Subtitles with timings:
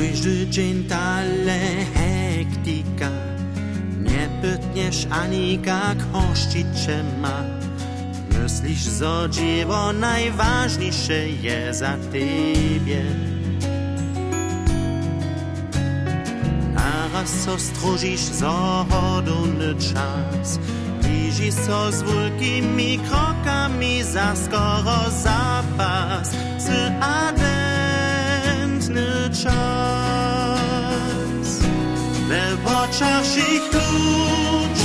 [0.00, 1.60] Każdy dzień tale
[1.94, 3.10] hektika.
[3.98, 7.42] Nie pytniesz ani jak hościcze ma
[8.42, 13.02] Myślisz, że dzieło najważniejsze jest za ciebie
[16.74, 20.58] Naraz ostrożysz zachodony czas.
[21.02, 26.30] Bliži so z wielkimi krokami za skoro zapas.
[26.58, 26.68] Z
[32.82, 34.79] oczach ich ludzi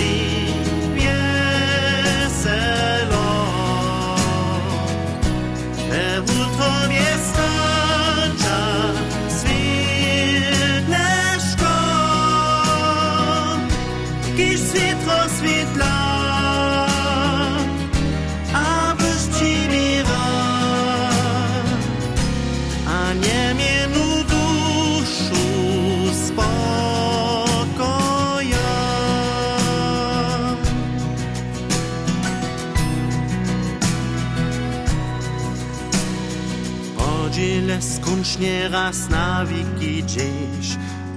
[37.36, 40.04] Podziele skończnie raz na wiki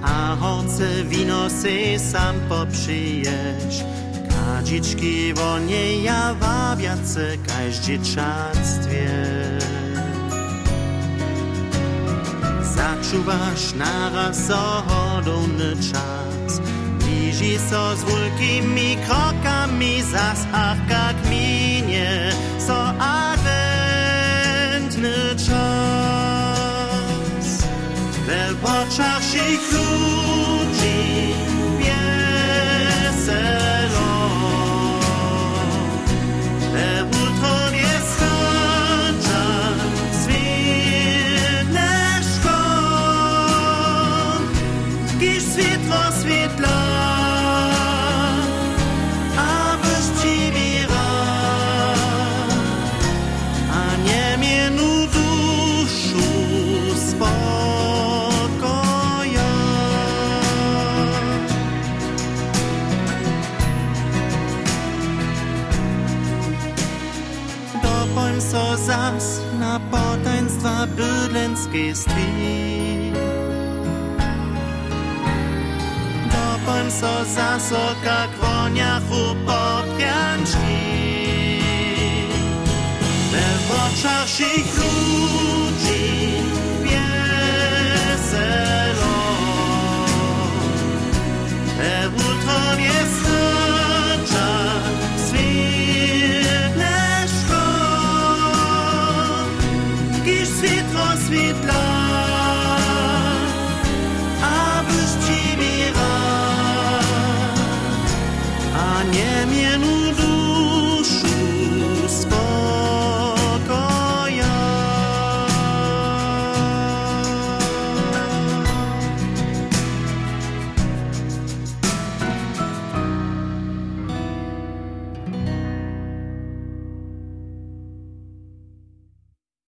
[0.03, 3.83] a horce wino se sam poprzyjesz.
[4.29, 9.09] Kadziczki wolnie ja wabiace, każ dzieciactwie.
[12.75, 16.61] Zaczuwasz naraz zachodony czas,
[16.99, 22.31] bliži so z wielkimi krokami, zas ach jak minie,
[22.67, 22.78] so
[29.29, 31.33] oczach ich ludzi
[31.79, 32.79] wieselo,
[36.73, 36.89] we
[68.85, 73.11] Zas na potaństwa bydlęckie stwi.
[76.31, 80.59] Dopoń so zas oka kwoniach upopjanczki.
[83.31, 85.98] We w oczach ich ludzi